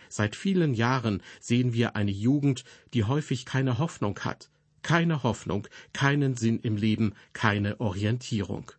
Seit 0.09 0.35
vielen 0.35 0.73
Jahren 0.73 1.21
sehen 1.39 1.73
wir 1.73 1.95
eine 1.95 2.11
Jugend, 2.11 2.63
die 2.93 3.03
häufig 3.03 3.45
keine 3.45 3.77
Hoffnung 3.77 4.19
hat, 4.19 4.49
keine 4.81 5.23
Hoffnung, 5.23 5.67
keinen 5.93 6.35
Sinn 6.35 6.59
im 6.59 6.77
Leben, 6.77 7.13
keine 7.33 7.79
Orientierung. 7.79 8.71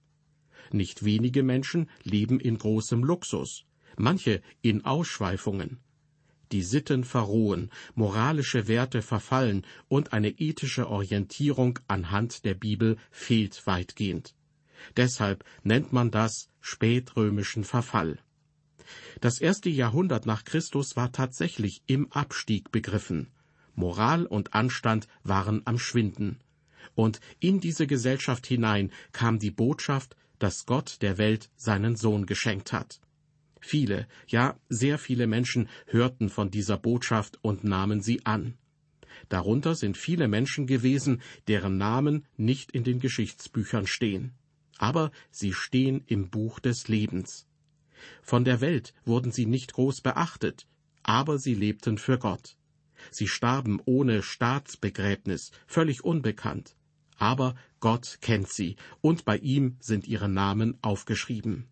Nicht 0.73 1.04
wenige 1.04 1.42
Menschen 1.42 1.88
leben 2.02 2.40
in 2.40 2.59
großem 2.59 3.02
Luxus, 3.02 3.64
manche 3.97 4.42
in 4.62 4.85
Ausschweifungen. 4.85 5.78
Die 6.52 6.62
Sitten 6.62 7.04
verrohen, 7.04 7.71
moralische 7.95 8.66
Werte 8.66 9.02
verfallen 9.02 9.64
und 9.88 10.12
eine 10.12 10.30
ethische 10.30 10.88
Orientierung 10.88 11.78
anhand 11.87 12.45
der 12.45 12.54
Bibel 12.54 12.97
fehlt 13.11 13.66
weitgehend. 13.66 14.35
Deshalb 14.97 15.45
nennt 15.62 15.92
man 15.92 16.11
das 16.11 16.49
spätrömischen 16.61 17.64
Verfall. 17.64 18.19
Das 19.21 19.40
erste 19.40 19.69
Jahrhundert 19.69 20.26
nach 20.26 20.45
Christus 20.45 20.97
war 20.97 21.12
tatsächlich 21.12 21.83
im 21.87 22.11
Abstieg 22.11 22.73
begriffen. 22.73 23.28
Moral 23.75 24.26
und 24.26 24.54
Anstand 24.54 25.07
waren 25.23 25.62
am 25.66 25.78
Schwinden. 25.78 26.40
Und 26.95 27.21
in 27.38 27.61
diese 27.61 27.87
Gesellschaft 27.87 28.47
hinein 28.47 28.90
kam 29.12 29.38
die 29.38 29.52
Botschaft, 29.52 30.16
dass 30.38 30.66
Gott 30.66 31.02
der 31.02 31.19
Welt 31.19 31.50
seinen 31.57 31.97
Sohn 31.97 32.26
geschenkt 32.26 32.73
hat. 32.73 33.00
Viele, 33.60 34.08
ja 34.26 34.58
sehr 34.68 34.98
viele 34.98 35.26
Menschen 35.26 35.68
hörten 35.86 36.28
von 36.28 36.50
dieser 36.50 36.78
Botschaft 36.78 37.38
und 37.42 37.64
nahmen 37.64 38.00
sie 38.00 38.24
an. 38.24 38.54
Darunter 39.28 39.74
sind 39.74 39.96
viele 39.96 40.28
Menschen 40.28 40.66
gewesen, 40.66 41.20
deren 41.46 41.76
Namen 41.76 42.26
nicht 42.36 42.72
in 42.72 42.84
den 42.84 43.00
Geschichtsbüchern 43.00 43.86
stehen. 43.86 44.32
Aber 44.78 45.10
sie 45.30 45.52
stehen 45.52 46.02
im 46.06 46.30
Buch 46.30 46.58
des 46.58 46.88
Lebens. 46.88 47.46
Von 48.22 48.44
der 48.44 48.60
Welt 48.62 48.94
wurden 49.04 49.30
sie 49.30 49.44
nicht 49.44 49.74
groß 49.74 50.00
beachtet, 50.00 50.66
aber 51.02 51.38
sie 51.38 51.54
lebten 51.54 51.98
für 51.98 52.18
Gott. 52.18 52.56
Sie 53.10 53.28
starben 53.28 53.80
ohne 53.84 54.22
Staatsbegräbnis, 54.22 55.50
völlig 55.66 56.02
unbekannt 56.02 56.76
aber 57.20 57.54
Gott 57.80 58.18
kennt 58.22 58.48
sie, 58.48 58.76
und 59.02 59.24
bei 59.24 59.36
ihm 59.36 59.76
sind 59.78 60.08
ihre 60.08 60.28
Namen 60.28 60.78
aufgeschrieben. 60.82 61.68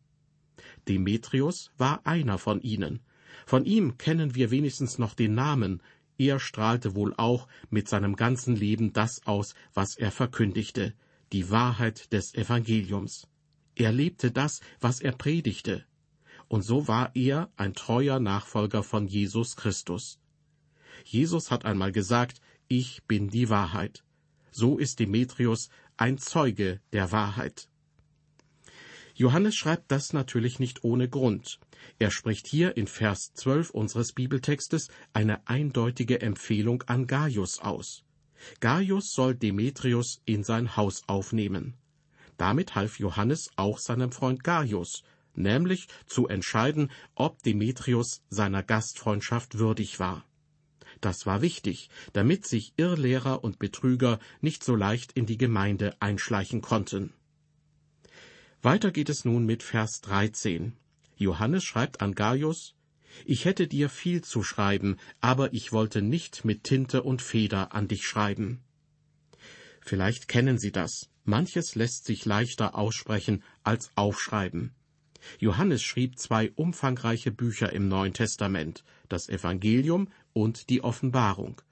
Demetrius 0.88 1.71
war 1.76 2.07
einer 2.07 2.38
von 2.38 2.61
ihnen. 2.62 3.00
Von 3.47 3.64
ihm 3.64 3.99
kennen 3.99 4.35
wir 4.35 4.50
wenigstens 4.50 4.99
noch 4.99 5.14
den 5.14 5.35
Namen, 5.35 5.83
er 6.18 6.40
strahlte 6.40 6.97
wohl 6.97 7.14
auch 7.16 7.47
mit 7.71 7.88
seinem 7.88 8.16
ganzen 8.16 8.57
Leben 8.57 8.92
das 8.92 9.25
aus, 9.25 9.54
was 9.73 9.97
er 9.97 10.11
verkündigte, 10.11 10.95
die 11.33 11.50
Wahrheit 11.50 12.12
des 12.12 12.35
Evangeliums. 12.35 13.28
Er 13.76 13.92
lebte 13.92 14.33
das, 14.33 14.61
was 14.80 15.00
er 15.00 15.12
predigte. 15.12 15.85
Und 16.49 16.62
so 16.62 16.88
war 16.88 17.14
er 17.14 17.52
ein 17.57 17.75
treuer 17.75 18.18
Nachfolger 18.18 18.83
von 18.83 19.07
Jesus 19.07 19.54
Christus. 19.54 20.18
Jesus 21.04 21.52
hat 21.52 21.64
einmal 21.64 21.92
gesagt, 21.92 22.40
ich 22.66 23.04
bin 23.04 23.28
die 23.28 23.49
Wahrheit. 23.49 24.02
So 24.50 24.76
ist 24.76 24.99
Demetrius 24.99 25.68
ein 25.97 26.18
Zeuge 26.18 26.80
der 26.92 27.12
Wahrheit. 27.12 27.68
Johannes 29.19 29.57
schreibt 29.57 29.91
das 29.91 30.13
natürlich 30.13 30.61
nicht 30.61 30.85
ohne 30.85 31.09
Grund. 31.09 31.59
Er 31.99 32.13
spricht 32.13 32.47
hier 32.47 32.77
in 32.77 32.87
Vers 32.87 33.33
12 33.35 33.71
unseres 33.71 34.13
Bibeltextes 34.13 34.91
eine 35.13 35.45
eindeutige 35.49 36.23
Empfehlung 36.23 36.85
an 36.85 37.09
Gaius 37.09 37.59
aus. 37.59 38.05
Gaius 38.61 39.13
soll 39.13 39.35
Demetrius 39.35 40.23
in 40.25 40.45
sein 40.45 40.77
Haus 40.77 41.03
aufnehmen. 41.09 41.75
Damit 42.37 42.77
half 42.77 43.01
Johannes 43.01 43.51
auch 43.57 43.81
seinem 43.81 44.13
Freund 44.13 44.45
Gaius, 44.45 45.03
nämlich 45.35 45.89
zu 46.07 46.29
entscheiden, 46.29 46.93
ob 47.17 47.43
Demetrius 47.43 48.23
seiner 48.31 48.63
Gastfreundschaft 48.63 49.59
würdig 49.59 49.99
war. 49.99 50.25
Das 51.01 51.27
war 51.27 51.43
wichtig, 51.43 51.91
damit 52.13 52.47
sich 52.47 52.73
Irrlehrer 52.77 53.43
und 53.43 53.59
Betrüger 53.59 54.21
nicht 54.41 54.63
so 54.63 54.77
leicht 54.77 55.11
in 55.11 55.27
die 55.27 55.39
Gemeinde 55.39 55.97
einschleichen 55.99 56.63
konnten. 56.63 57.13
Weiter 58.61 58.91
geht 58.91 59.09
es 59.09 59.25
nun 59.25 59.47
mit 59.47 59.62
Vers 59.62 60.00
13. 60.00 60.73
Johannes 61.17 61.62
schreibt 61.62 62.00
an 62.00 62.17
Gaius, 62.17 62.75
Ich 63.25 63.45
hätte 63.45 63.69
dir 63.69 63.88
viel 63.88 64.23
zu 64.23 64.43
schreiben, 64.43 64.97
aber 65.21 65.53
ich 65.53 65.73
wollte 65.73 66.03
nicht 66.03 66.45
mit 66.45 66.65
Tinte 66.65 67.05
und 67.05 67.23
Feder 67.23 67.73
an 67.73 67.87
dich 67.87 68.05
schreiben. 68.05 68.61
Vielleicht 69.81 70.27
kennen 70.27 70.59
Sie 70.59 70.73
das. 70.73 71.09
Manches 71.25 71.77
lässt 71.77 72.05
sich 72.05 72.25
leichter 72.25 72.75
aussprechen 72.75 73.45
als 73.62 73.93
aufschreiben. 73.95 74.75
Johannes 75.38 75.85
schrieb 75.85 76.19
zwei 76.19 76.50
umfangreiche 76.50 77.31
Bücher 77.31 77.73
im 77.73 77.87
Neuen 77.87 78.12
Testament, 78.12 78.83
das 79.09 79.29
Evangelium 79.29 80.09
und 80.33 80.69
die 80.69 80.83
Offenbarung. 80.83 81.62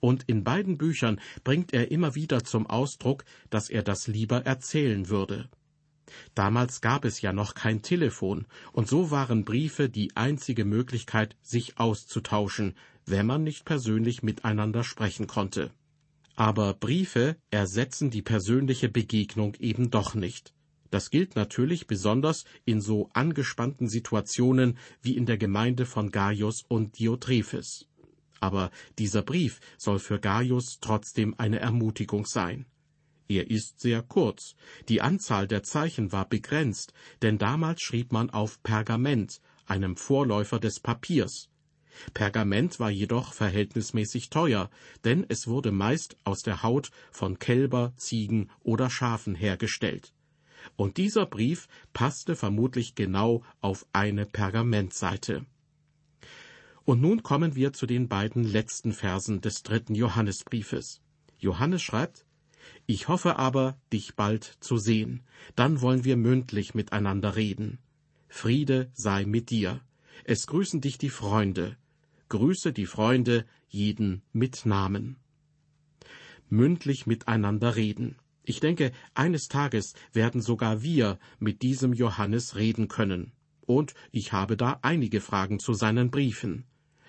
Und 0.00 0.22
in 0.26 0.42
beiden 0.42 0.78
Büchern 0.78 1.20
bringt 1.44 1.74
er 1.74 1.90
immer 1.90 2.14
wieder 2.14 2.44
zum 2.44 2.66
Ausdruck, 2.66 3.26
dass 3.50 3.68
er 3.68 3.82
das 3.82 4.06
lieber 4.06 4.46
erzählen 4.46 5.10
würde. 5.10 5.50
Damals 6.34 6.80
gab 6.80 7.04
es 7.04 7.20
ja 7.20 7.32
noch 7.32 7.54
kein 7.54 7.82
Telefon, 7.82 8.46
und 8.72 8.88
so 8.88 9.10
waren 9.10 9.44
Briefe 9.44 9.88
die 9.88 10.16
einzige 10.16 10.64
Möglichkeit, 10.64 11.36
sich 11.42 11.78
auszutauschen, 11.78 12.74
wenn 13.06 13.26
man 13.26 13.42
nicht 13.42 13.64
persönlich 13.64 14.22
miteinander 14.22 14.84
sprechen 14.84 15.26
konnte. 15.26 15.70
Aber 16.36 16.74
Briefe 16.74 17.36
ersetzen 17.50 18.10
die 18.10 18.22
persönliche 18.22 18.88
Begegnung 18.88 19.54
eben 19.56 19.90
doch 19.90 20.14
nicht. 20.14 20.54
Das 20.90 21.10
gilt 21.10 21.36
natürlich 21.36 21.86
besonders 21.86 22.44
in 22.64 22.80
so 22.80 23.10
angespannten 23.12 23.88
Situationen 23.88 24.78
wie 25.02 25.16
in 25.16 25.26
der 25.26 25.38
Gemeinde 25.38 25.86
von 25.86 26.10
Gaius 26.10 26.64
und 26.66 26.98
Diotrephes. 26.98 27.86
Aber 28.40 28.70
dieser 28.98 29.22
Brief 29.22 29.60
soll 29.76 29.98
für 29.98 30.18
Gaius 30.18 30.78
trotzdem 30.80 31.34
eine 31.38 31.60
Ermutigung 31.60 32.26
sein. 32.26 32.66
Er 33.30 33.48
ist 33.48 33.78
sehr 33.78 34.02
kurz. 34.02 34.56
Die 34.88 35.00
Anzahl 35.00 35.46
der 35.46 35.62
Zeichen 35.62 36.10
war 36.10 36.28
begrenzt, 36.28 36.92
denn 37.22 37.38
damals 37.38 37.80
schrieb 37.80 38.10
man 38.10 38.28
auf 38.30 38.60
Pergament, 38.64 39.40
einem 39.66 39.96
Vorläufer 39.96 40.58
des 40.58 40.80
Papiers. 40.80 41.48
Pergament 42.12 42.80
war 42.80 42.90
jedoch 42.90 43.32
verhältnismäßig 43.32 44.30
teuer, 44.30 44.68
denn 45.04 45.24
es 45.28 45.46
wurde 45.46 45.70
meist 45.70 46.16
aus 46.24 46.40
der 46.40 46.64
Haut 46.64 46.90
von 47.12 47.38
Kälber, 47.38 47.92
Ziegen 47.96 48.50
oder 48.64 48.90
Schafen 48.90 49.36
hergestellt. 49.36 50.12
Und 50.74 50.96
dieser 50.96 51.24
Brief 51.24 51.68
passte 51.92 52.34
vermutlich 52.34 52.96
genau 52.96 53.44
auf 53.60 53.86
eine 53.92 54.26
Pergamentseite. 54.26 55.46
Und 56.84 57.00
nun 57.00 57.22
kommen 57.22 57.54
wir 57.54 57.72
zu 57.72 57.86
den 57.86 58.08
beiden 58.08 58.42
letzten 58.42 58.92
Versen 58.92 59.40
des 59.40 59.62
dritten 59.62 59.94
Johannesbriefes. 59.94 61.00
Johannes 61.38 61.82
schreibt, 61.82 62.26
Ich 62.86 63.08
hoffe 63.08 63.36
aber, 63.36 63.78
dich 63.92 64.16
bald 64.16 64.44
zu 64.60 64.76
sehen, 64.78 65.22
dann 65.56 65.80
wollen 65.80 66.04
wir 66.04 66.16
mündlich 66.16 66.74
miteinander 66.74 67.36
reden. 67.36 67.78
Friede 68.28 68.90
sei 68.94 69.24
mit 69.24 69.50
dir. 69.50 69.80
Es 70.24 70.46
grüßen 70.46 70.80
dich 70.80 70.98
die 70.98 71.10
Freunde. 71.10 71.76
Grüße 72.28 72.72
die 72.72 72.86
Freunde, 72.86 73.44
jeden 73.68 74.22
mit 74.32 74.66
Namen. 74.66 75.16
Mündlich 76.48 77.06
miteinander 77.06 77.76
reden. 77.76 78.16
Ich 78.44 78.60
denke, 78.60 78.92
eines 79.14 79.48
Tages 79.48 79.94
werden 80.12 80.40
sogar 80.40 80.82
wir 80.82 81.18
mit 81.38 81.62
diesem 81.62 81.92
Johannes 81.92 82.56
reden 82.56 82.88
können. 82.88 83.32
Und 83.66 83.94
ich 84.10 84.32
habe 84.32 84.56
da 84.56 84.78
einige 84.82 85.20
Fragen 85.20 85.60
zu 85.60 85.74
seinen 85.74 86.10
Briefen. 86.10 86.64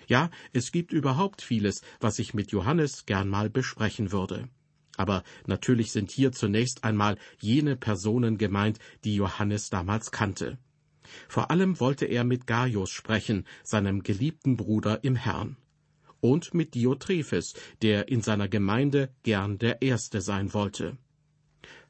Ja, 0.06 0.30
es 0.52 0.72
gibt 0.72 0.92
überhaupt 0.92 1.42
vieles, 1.42 1.82
was 2.00 2.18
ich 2.18 2.34
mit 2.34 2.52
Johannes 2.52 3.06
gern 3.06 3.28
mal 3.28 3.50
besprechen 3.50 4.12
würde. 4.12 4.48
Aber 4.96 5.22
natürlich 5.46 5.92
sind 5.92 6.10
hier 6.10 6.32
zunächst 6.32 6.84
einmal 6.84 7.16
jene 7.40 7.76
Personen 7.76 8.38
gemeint, 8.38 8.78
die 9.04 9.16
Johannes 9.16 9.70
damals 9.70 10.10
kannte. 10.10 10.58
Vor 11.28 11.50
allem 11.50 11.80
wollte 11.80 12.06
er 12.06 12.24
mit 12.24 12.46
Gaius 12.46 12.90
sprechen, 12.90 13.46
seinem 13.62 14.02
geliebten 14.02 14.56
Bruder 14.56 15.02
im 15.04 15.16
Herrn. 15.16 15.56
Und 16.20 16.54
mit 16.54 16.74
Diotrephes, 16.74 17.54
der 17.82 18.08
in 18.08 18.22
seiner 18.22 18.48
Gemeinde 18.48 19.12
gern 19.22 19.58
der 19.58 19.82
Erste 19.82 20.20
sein 20.20 20.54
wollte. 20.54 20.96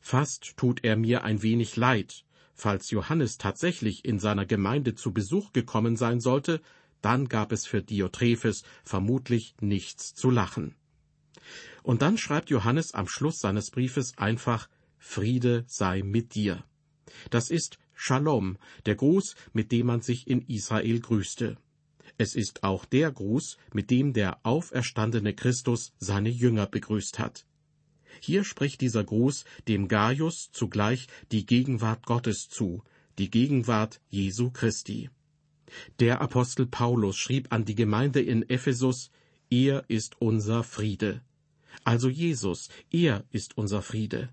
Fast 0.00 0.56
tut 0.56 0.84
er 0.84 0.96
mir 0.96 1.22
ein 1.24 1.42
wenig 1.42 1.76
leid. 1.76 2.24
Falls 2.54 2.90
Johannes 2.90 3.38
tatsächlich 3.38 4.04
in 4.04 4.18
seiner 4.18 4.46
Gemeinde 4.46 4.94
zu 4.94 5.12
Besuch 5.12 5.52
gekommen 5.52 5.96
sein 5.96 6.20
sollte, 6.20 6.60
dann 7.02 7.28
gab 7.28 7.52
es 7.52 7.66
für 7.66 7.82
Diotrephes 7.82 8.62
vermutlich 8.84 9.54
nichts 9.60 10.14
zu 10.14 10.30
lachen. 10.30 10.76
Und 11.82 12.02
dann 12.02 12.16
schreibt 12.16 12.50
Johannes 12.50 12.94
am 12.94 13.08
Schluss 13.08 13.40
seines 13.40 13.70
Briefes 13.70 14.16
einfach 14.16 14.68
Friede 14.98 15.64
sei 15.66 16.02
mit 16.02 16.34
dir. 16.34 16.64
Das 17.30 17.50
ist 17.50 17.78
Shalom, 17.94 18.58
der 18.86 18.96
Gruß, 18.96 19.36
mit 19.52 19.70
dem 19.70 19.86
man 19.86 20.00
sich 20.00 20.26
in 20.26 20.42
Israel 20.42 21.00
grüßte. 21.00 21.56
Es 22.18 22.34
ist 22.34 22.64
auch 22.64 22.84
der 22.84 23.12
Gruß, 23.12 23.56
mit 23.72 23.90
dem 23.90 24.12
der 24.12 24.44
auferstandene 24.44 25.34
Christus 25.34 25.92
seine 25.98 26.28
Jünger 26.28 26.66
begrüßt 26.66 27.18
hat. 27.18 27.46
Hier 28.20 28.44
spricht 28.44 28.80
dieser 28.80 29.04
Gruß 29.04 29.44
dem 29.68 29.88
Gaius 29.88 30.50
zugleich 30.52 31.06
die 31.30 31.46
Gegenwart 31.46 32.06
Gottes 32.06 32.48
zu, 32.48 32.82
die 33.18 33.30
Gegenwart 33.30 34.00
Jesu 34.08 34.50
Christi. 34.50 35.10
Der 36.00 36.20
Apostel 36.20 36.66
Paulus 36.66 37.16
schrieb 37.16 37.52
an 37.52 37.64
die 37.64 37.74
Gemeinde 37.74 38.20
in 38.20 38.48
Ephesus, 38.48 39.10
Er 39.48 39.84
ist 39.88 40.20
unser 40.20 40.64
Friede. 40.64 41.22
Also 41.84 42.08
Jesus, 42.08 42.68
er 42.90 43.24
ist 43.30 43.56
unser 43.56 43.82
Friede. 43.82 44.30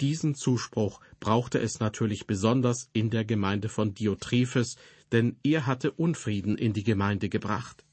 Diesen 0.00 0.34
Zuspruch 0.34 1.00
brauchte 1.20 1.58
es 1.58 1.80
natürlich 1.80 2.26
besonders 2.26 2.88
in 2.92 3.10
der 3.10 3.24
Gemeinde 3.24 3.68
von 3.68 3.94
Diotrephes, 3.94 4.76
denn 5.12 5.36
er 5.42 5.66
hatte 5.66 5.92
Unfrieden 5.92 6.56
in 6.56 6.72
die 6.72 6.84
Gemeinde 6.84 7.28
gebracht. 7.28 7.84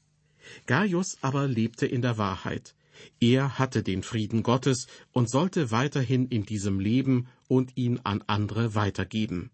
Gaius 0.66 1.18
aber 1.22 1.46
lebte 1.46 1.86
in 1.86 2.02
der 2.02 2.18
Wahrheit. 2.18 2.74
Er 3.20 3.58
hatte 3.58 3.82
den 3.82 4.02
Frieden 4.02 4.42
Gottes 4.42 4.86
und 5.12 5.28
sollte 5.28 5.70
weiterhin 5.70 6.26
in 6.28 6.44
diesem 6.44 6.80
leben 6.80 7.28
und 7.48 7.76
ihn 7.76 8.00
an 8.04 8.22
andere 8.26 8.74
weitergeben. 8.74 9.50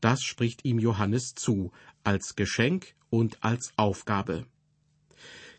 Das 0.00 0.22
spricht 0.22 0.64
ihm 0.64 0.78
Johannes 0.78 1.34
zu, 1.34 1.72
als 2.04 2.36
Geschenk 2.36 2.94
und 3.10 3.42
als 3.42 3.72
Aufgabe. 3.76 4.46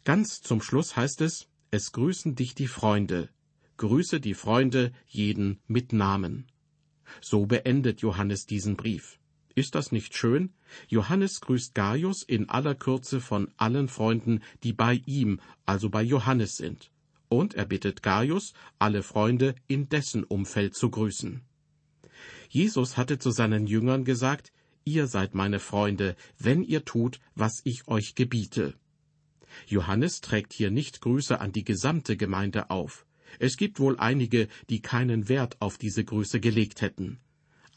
Ganz 0.03 0.41
zum 0.41 0.61
Schluss 0.61 0.95
heißt 0.95 1.21
es, 1.21 1.47
es 1.73 1.93
grüßen 1.93 2.35
dich 2.35 2.53
die 2.53 2.67
Freunde, 2.67 3.29
grüße 3.77 4.19
die 4.19 4.33
Freunde 4.33 4.91
jeden 5.07 5.61
mit 5.67 5.93
Namen. 5.93 6.47
So 7.21 7.45
beendet 7.45 8.01
Johannes 8.01 8.45
diesen 8.45 8.75
Brief. 8.75 9.19
Ist 9.55 9.75
das 9.75 9.93
nicht 9.93 10.15
schön? 10.15 10.53
Johannes 10.89 11.39
grüßt 11.39 11.73
Gaius 11.73 12.23
in 12.23 12.49
aller 12.49 12.75
Kürze 12.75 13.21
von 13.21 13.49
allen 13.55 13.87
Freunden, 13.87 14.41
die 14.63 14.73
bei 14.73 15.01
ihm, 15.05 15.39
also 15.65 15.89
bei 15.89 16.03
Johannes 16.03 16.57
sind. 16.57 16.91
Und 17.29 17.53
er 17.53 17.65
bittet 17.65 18.03
Gaius, 18.03 18.53
alle 18.77 19.01
Freunde 19.01 19.55
in 19.67 19.87
dessen 19.87 20.25
Umfeld 20.25 20.75
zu 20.75 20.89
grüßen. 20.89 21.41
Jesus 22.49 22.97
hatte 22.97 23.17
zu 23.17 23.31
seinen 23.31 23.65
Jüngern 23.65 24.03
gesagt, 24.03 24.51
Ihr 24.83 25.07
seid 25.07 25.35
meine 25.35 25.59
Freunde, 25.59 26.15
wenn 26.39 26.63
ihr 26.63 26.83
tut, 26.83 27.19
was 27.35 27.61
ich 27.63 27.87
euch 27.87 28.15
gebiete. 28.15 28.73
Johannes 29.67 30.21
trägt 30.21 30.53
hier 30.53 30.71
nicht 30.71 31.01
Grüße 31.01 31.39
an 31.39 31.51
die 31.51 31.63
gesamte 31.63 32.17
Gemeinde 32.17 32.69
auf. 32.69 33.05
Es 33.39 33.57
gibt 33.57 33.79
wohl 33.79 33.97
einige, 33.97 34.47
die 34.69 34.81
keinen 34.81 35.29
Wert 35.29 35.61
auf 35.61 35.77
diese 35.77 36.03
Grüße 36.03 36.39
gelegt 36.39 36.81
hätten. 36.81 37.19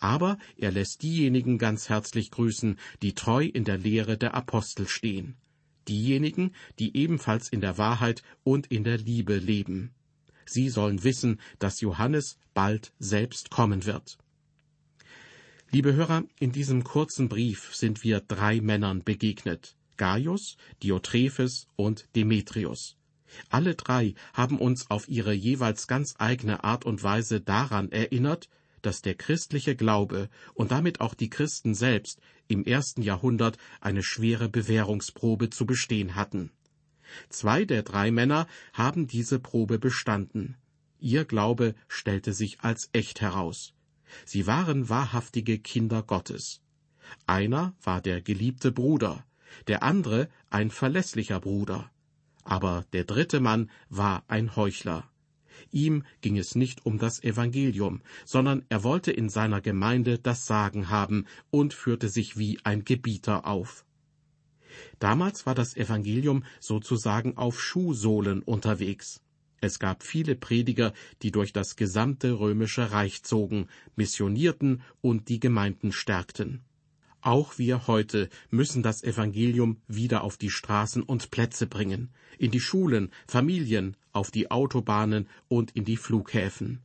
Aber 0.00 0.38
er 0.56 0.72
lässt 0.72 1.02
diejenigen 1.02 1.58
ganz 1.58 1.88
herzlich 1.88 2.30
grüßen, 2.30 2.78
die 3.02 3.14
treu 3.14 3.44
in 3.44 3.64
der 3.64 3.78
Lehre 3.78 4.18
der 4.18 4.34
Apostel 4.34 4.88
stehen. 4.88 5.36
Diejenigen, 5.88 6.52
die 6.78 6.96
ebenfalls 6.96 7.48
in 7.48 7.60
der 7.60 7.78
Wahrheit 7.78 8.22
und 8.42 8.66
in 8.66 8.84
der 8.84 8.98
Liebe 8.98 9.36
leben. 9.36 9.94
Sie 10.46 10.68
sollen 10.68 11.04
wissen, 11.04 11.40
dass 11.58 11.80
Johannes 11.80 12.38
bald 12.52 12.92
selbst 12.98 13.50
kommen 13.50 13.86
wird. 13.86 14.18
Liebe 15.70 15.94
Hörer, 15.94 16.24
in 16.38 16.52
diesem 16.52 16.84
kurzen 16.84 17.28
Brief 17.28 17.74
sind 17.74 18.04
wir 18.04 18.20
drei 18.20 18.60
Männern 18.60 19.02
begegnet. 19.02 19.76
Gaius, 19.96 20.56
Diotrephes 20.82 21.68
und 21.76 22.08
Demetrius. 22.16 22.96
Alle 23.50 23.74
drei 23.74 24.14
haben 24.32 24.58
uns 24.58 24.90
auf 24.90 25.08
ihre 25.08 25.32
jeweils 25.32 25.86
ganz 25.86 26.14
eigene 26.18 26.64
Art 26.64 26.84
und 26.84 27.02
Weise 27.02 27.40
daran 27.40 27.90
erinnert, 27.90 28.48
dass 28.82 29.02
der 29.02 29.14
christliche 29.14 29.76
Glaube 29.76 30.28
und 30.52 30.70
damit 30.70 31.00
auch 31.00 31.14
die 31.14 31.30
Christen 31.30 31.74
selbst 31.74 32.20
im 32.48 32.64
ersten 32.64 33.02
Jahrhundert 33.02 33.56
eine 33.80 34.02
schwere 34.02 34.48
Bewährungsprobe 34.48 35.50
zu 35.50 35.66
bestehen 35.66 36.14
hatten. 36.14 36.50
Zwei 37.28 37.64
der 37.64 37.82
drei 37.82 38.10
Männer 38.10 38.46
haben 38.72 39.06
diese 39.06 39.38
Probe 39.38 39.78
bestanden. 39.78 40.56
Ihr 40.98 41.24
Glaube 41.24 41.74
stellte 41.88 42.32
sich 42.32 42.60
als 42.60 42.88
echt 42.92 43.20
heraus. 43.20 43.74
Sie 44.24 44.46
waren 44.46 44.88
wahrhaftige 44.88 45.58
Kinder 45.58 46.02
Gottes. 46.02 46.60
Einer 47.26 47.74
war 47.82 48.00
der 48.00 48.20
geliebte 48.22 48.72
Bruder, 48.72 49.24
der 49.66 49.82
andere 49.82 50.28
ein 50.50 50.70
verlässlicher 50.70 51.40
Bruder. 51.40 51.90
Aber 52.44 52.84
der 52.92 53.04
dritte 53.04 53.40
Mann 53.40 53.70
war 53.88 54.24
ein 54.28 54.54
Heuchler. 54.56 55.08
Ihm 55.70 56.04
ging 56.20 56.36
es 56.36 56.54
nicht 56.54 56.84
um 56.84 56.98
das 56.98 57.22
Evangelium, 57.22 58.02
sondern 58.24 58.64
er 58.68 58.82
wollte 58.82 59.12
in 59.12 59.28
seiner 59.28 59.60
Gemeinde 59.60 60.18
das 60.18 60.46
Sagen 60.46 60.90
haben 60.90 61.26
und 61.50 61.74
führte 61.74 62.08
sich 62.08 62.36
wie 62.36 62.58
ein 62.64 62.84
Gebieter 62.84 63.46
auf. 63.46 63.84
Damals 64.98 65.46
war 65.46 65.54
das 65.54 65.76
Evangelium 65.76 66.44
sozusagen 66.60 67.36
auf 67.36 67.60
Schuhsohlen 67.60 68.42
unterwegs. 68.42 69.20
Es 69.60 69.78
gab 69.78 70.02
viele 70.02 70.34
Prediger, 70.34 70.92
die 71.22 71.30
durch 71.30 71.52
das 71.52 71.76
gesamte 71.76 72.38
römische 72.38 72.90
Reich 72.90 73.22
zogen, 73.22 73.68
missionierten 73.96 74.82
und 75.00 75.28
die 75.28 75.40
Gemeinden 75.40 75.92
stärkten. 75.92 76.62
Auch 77.24 77.56
wir 77.56 77.86
heute 77.86 78.28
müssen 78.50 78.82
das 78.82 79.02
Evangelium 79.02 79.78
wieder 79.88 80.24
auf 80.24 80.36
die 80.36 80.50
Straßen 80.50 81.02
und 81.02 81.30
Plätze 81.30 81.66
bringen, 81.66 82.10
in 82.36 82.50
die 82.50 82.60
Schulen, 82.60 83.10
Familien, 83.26 83.96
auf 84.12 84.30
die 84.30 84.50
Autobahnen 84.50 85.26
und 85.48 85.70
in 85.70 85.86
die 85.86 85.96
Flughäfen. 85.96 86.80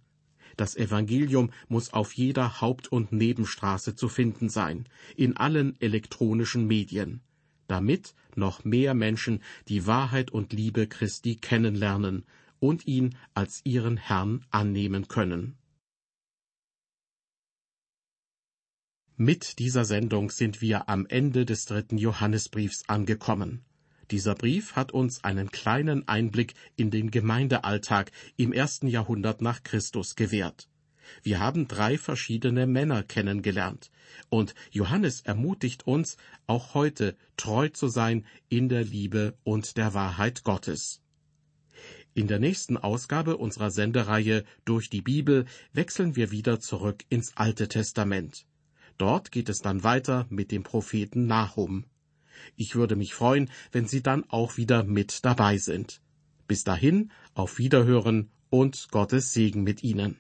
Das 0.56 0.78
Evangelium 0.78 1.52
muss 1.68 1.92
auf 1.92 2.14
jeder 2.14 2.62
Haupt- 2.62 2.88
und 2.88 3.12
Nebenstraße 3.12 3.96
zu 3.96 4.08
finden 4.08 4.48
sein, 4.48 4.88
in 5.18 5.36
allen 5.36 5.76
elektronischen 5.82 6.68
Medien, 6.68 7.20
damit 7.68 8.16
noch 8.38 8.64
mehr 8.64 8.94
Menschen 8.94 9.44
die 9.68 9.88
Wahrheit 9.88 10.32
und 10.32 10.54
Liebe 10.54 10.88
Christi 10.88 11.36
kennenlernen 11.36 12.24
und 12.62 12.88
ihn 12.88 13.18
als 13.34 13.60
ihren 13.66 13.98
Herrn 13.98 14.46
annehmen 14.52 15.10
können. 15.10 15.59
Mit 19.22 19.60
dieser 19.60 19.84
Sendung 19.84 20.32
sind 20.32 20.62
wir 20.62 20.88
am 20.88 21.06
Ende 21.06 21.46
des 21.46 21.66
dritten 21.66 21.98
Johannesbriefs 21.98 22.88
angekommen. 22.88 23.66
Dieser 24.12 24.34
Brief 24.34 24.78
hat 24.78 24.94
uns 24.94 25.26
einen 25.26 25.52
kleinen 25.52 26.08
Einblick 26.08 26.54
in 26.78 26.90
den 26.90 27.12
Gemeindealltag 27.12 28.14
im 28.38 28.54
ersten 28.54 28.88
Jahrhundert 28.88 29.42
nach 29.42 29.62
Christus 29.64 30.16
gewährt. 30.16 30.70
Wir 31.22 31.42
haben 31.42 31.68
drei 31.68 31.98
verschiedene 31.98 32.66
Männer 32.66 33.04
kennengelernt, 33.04 33.92
und 34.30 34.56
Johannes 34.72 35.20
ermutigt 35.20 35.86
uns, 35.86 36.16
auch 36.48 36.74
heute 36.74 37.18
treu 37.36 37.68
zu 37.68 37.90
sein 37.90 38.26
in 38.48 38.70
der 38.70 38.86
Liebe 38.86 39.38
und 39.44 39.76
der 39.76 39.94
Wahrheit 39.94 40.46
Gottes. 40.46 41.02
In 42.14 42.28
der 42.28 42.40
nächsten 42.40 42.78
Ausgabe 42.78 43.36
unserer 43.36 43.70
Sendereihe 43.70 44.46
Durch 44.64 44.90
die 44.90 45.02
Bibel 45.02 45.44
wechseln 45.74 46.16
wir 46.16 46.32
wieder 46.32 46.62
zurück 46.62 47.04
ins 47.10 47.36
Alte 47.36 47.68
Testament. 47.68 48.46
Dort 49.00 49.32
geht 49.32 49.48
es 49.48 49.62
dann 49.62 49.84
weiter 49.84 50.28
mit 50.30 50.52
dem 50.52 50.64
Propheten 50.64 51.26
Nahum. 51.26 51.86
Ich 52.56 52.76
würde 52.76 52.96
mich 52.96 53.14
freuen, 53.14 53.50
wenn 53.72 53.88
Sie 53.88 54.04
dann 54.04 54.26
auch 54.30 54.58
wieder 54.58 54.84
mit 54.84 55.24
dabei 55.24 55.58
sind. 55.58 56.02
Bis 56.48 56.66
dahin, 56.66 57.12
auf 57.34 57.58
Wiederhören 57.58 58.30
und 58.50 58.90
Gottes 58.92 59.32
Segen 59.32 59.64
mit 59.64 59.84
Ihnen. 59.84 60.18